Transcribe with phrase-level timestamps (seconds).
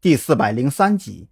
[0.00, 1.28] 第四百零三集。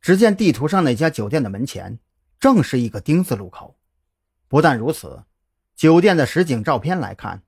[0.00, 1.98] 只见地图上那家酒店的门前，
[2.38, 3.76] 正是一个丁字路口。
[4.48, 5.24] 不但如此，
[5.76, 7.42] 酒店的实景照片来看，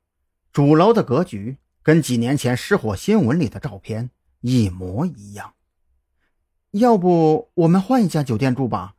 [0.53, 4.11] 主楼的格局跟几年前失火新闻里的照片
[4.43, 5.55] 一模一样。
[6.73, 8.97] 要不我们换一家酒店住吧？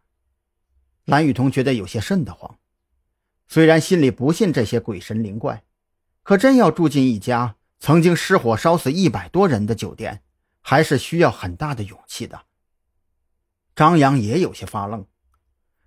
[1.06, 2.58] 蓝雨桐觉得有些瘆得慌。
[3.48, 5.64] 虽然心里不信这些鬼神灵怪，
[6.24, 10.24] 可真要住进一家曾经失火烧死一百多人的酒店，
[10.64, 12.46] 还是需要很大的勇气的。
[13.76, 15.06] 张扬也有些发愣。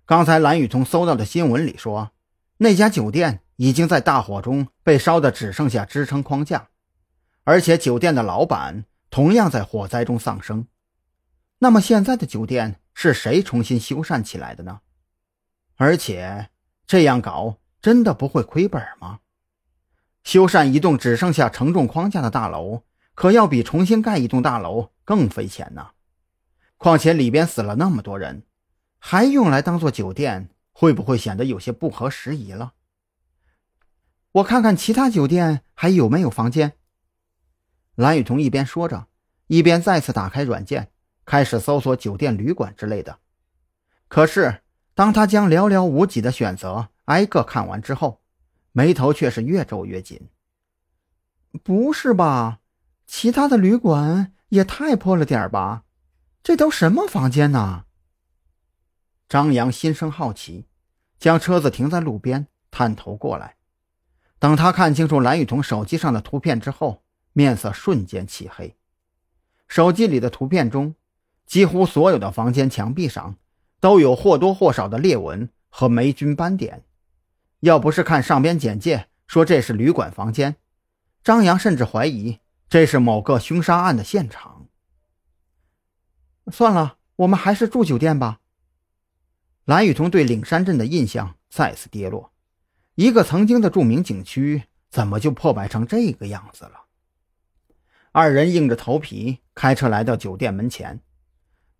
[0.05, 2.11] 刚才蓝雨桐搜到的新闻里说，
[2.59, 6.69] 那家酒店已经在大火中被烧得只剩下支撑框架，
[7.43, 10.67] 而且酒店的老板同样在火灾中丧生。
[11.59, 14.79] 那么现在的酒店是谁重新修缮起来的呢？
[15.75, 16.49] 而且
[16.85, 19.19] 这样搞真的不会亏本吗？
[20.23, 22.83] 修缮一栋只剩下承重框架的大楼，
[23.17, 25.89] 可要比重新盖一栋大楼更费钱呢。
[26.77, 28.43] 况且里边死了那么多人，
[28.99, 32.73] 还用来当做酒店，会不会显得有些不合时宜了？
[34.33, 36.73] 我看看其他酒店还有没有房间。
[37.95, 39.07] 蓝雨桐一边说着，
[39.47, 40.91] 一边再次打开软件，
[41.25, 43.17] 开始搜索酒店、旅馆之类的。
[44.07, 44.61] 可是，
[44.93, 48.21] 当他将寥寥无几的选择挨个看完之后，
[48.73, 50.29] 眉头却是越皱越紧。
[51.63, 52.59] 不是吧？
[53.07, 55.85] 其他的旅馆也太破了点吧？
[56.43, 57.85] 这都什么房间呢？
[59.27, 60.67] 张扬心生好奇，
[61.17, 63.55] 将车子停在路边，探头过来。
[64.39, 68.75] 等他看清楚蓝雨桐手机上的图片之后，面色瞬间漆黑。
[69.67, 70.95] 手机里的图片中，
[71.45, 73.35] 几乎所有的房间墙壁上
[73.79, 76.83] 都有或多或少的裂纹和霉菌斑点。
[77.61, 80.57] 要不是看上边简介说这是旅馆房间，
[81.23, 82.39] 张扬甚至怀疑
[82.69, 84.67] 这是某个凶杀案的现场。
[86.51, 88.39] 算了，我们还是住酒店吧。
[89.65, 92.31] 蓝雨桐对岭山镇的印象再次跌落，
[92.95, 96.85] 一个曾经的著名景区，怎么就破败成这个样子了？
[98.11, 101.01] 二人硬着头皮开车来到酒店门前，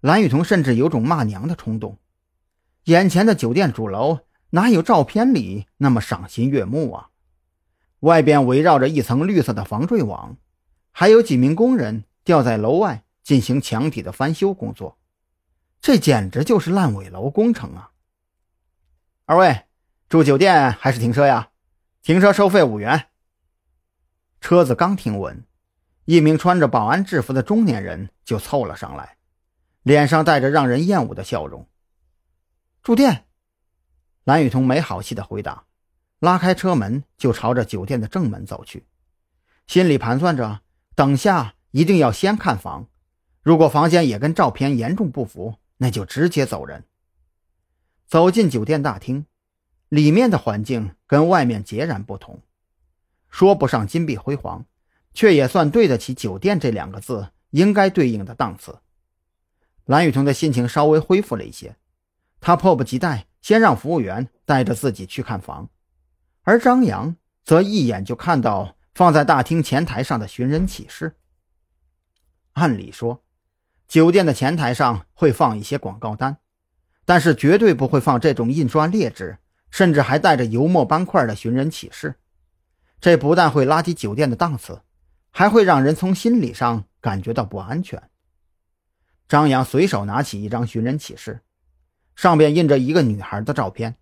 [0.02, 1.98] 蓝雨桐甚至有种骂娘的冲动。
[2.86, 4.20] 眼前的酒店主楼。
[4.52, 7.10] 哪有照片里那么赏心悦目啊？
[8.00, 10.38] 外边围绕着一层绿色的防坠网，
[11.00, 14.98] 还有几名工人吊在楼外进行墙体的翻修工作，
[15.80, 17.92] 这简直就是烂尾楼工程啊！
[19.26, 19.66] 二位
[20.10, 21.50] 住酒店还是停车呀？
[22.02, 23.10] 停车收费五元。
[24.42, 25.46] 车子刚停稳，
[26.06, 29.18] 一名穿着保安制服的中年人就凑了上来，
[29.84, 31.70] 脸上带着让人厌恶的笑容。
[32.82, 33.26] 住店。
[34.24, 35.66] 蓝雨桐没好气的回答，
[36.18, 38.88] 拉开车门就朝着酒店的正门走去，
[39.68, 40.62] 心里盘算着，
[40.98, 42.88] 等下一定要先看房，
[43.44, 46.86] 如果房间也跟照片严重不符，那就直接走人。
[48.08, 49.28] 走进酒店大厅，
[49.90, 52.42] 里面的环境跟外面截然不同，
[53.30, 54.66] 说不上金碧辉煌，
[55.14, 58.80] 却也算对得起“酒店”这两个字应该对应的档次。
[59.86, 61.76] 蓝雨桐的心情稍微恢复了一些，
[62.40, 63.28] 他迫不及待。
[63.40, 65.70] 先让服务员带着自己去看房，
[66.42, 67.16] 而张扬
[67.46, 71.18] 则一眼就看到放在大厅前台上的寻人启事。
[72.54, 73.24] 按理说，
[73.88, 76.38] 酒店的前台上会放一些广告单，
[77.06, 79.38] 但是绝对不会放这种印刷劣质，
[79.70, 82.16] 甚至还带着油墨斑块的寻人启事。
[83.00, 84.82] 这不但会拉低酒店的档次，
[85.30, 88.02] 还会让人从心理上感觉到不安全。
[89.28, 91.42] 张扬随手拿起一张寻人启事。
[92.16, 93.98] 上边印着一个女孩的照片，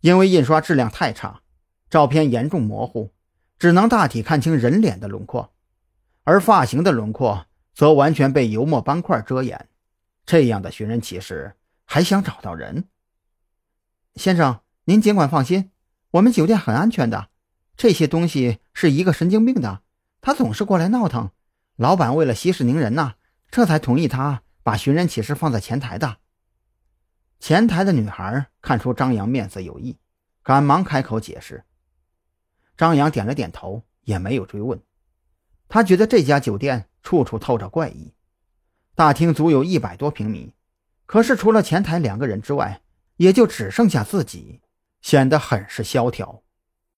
[0.00, 1.42] 因为印刷质量太差，
[1.88, 3.12] 照片严重模糊，
[3.58, 5.52] 只能大体看清人脸的轮廓，
[6.24, 9.68] 而发型的轮廓则完全被油墨斑块遮掩。
[10.24, 12.84] 这样的寻人启事还想找到人？
[14.16, 15.70] 先生，您尽管放心，
[16.12, 17.28] 我们酒店很安全的。
[17.76, 19.82] 这些东西是一个神经病的，
[20.20, 21.30] 他总是过来闹腾。
[21.76, 23.14] 老板为了息事宁人呐，
[23.50, 26.16] 这才同意他把寻人启事放在前台的。
[27.38, 29.98] 前台的女孩看出张扬面色有异，
[30.42, 31.64] 赶忙开口解释。
[32.76, 34.80] 张扬点了点头，也没有追问。
[35.68, 38.12] 他觉得这家酒店处处透着怪异。
[38.94, 40.54] 大厅足有一百多平米，
[41.04, 42.80] 可是除了前台两个人之外，
[43.16, 44.60] 也就只剩下自己，
[45.02, 46.42] 显得很是萧条。